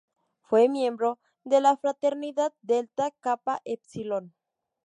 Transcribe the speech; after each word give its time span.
Fue 0.41 0.67
miembro 0.67 1.19
de 1.43 1.61
la 1.61 1.77
fraternidad 1.77 2.53
Delta 2.63 3.11
Kappa 3.19 3.61
Epsilon. 3.65 4.33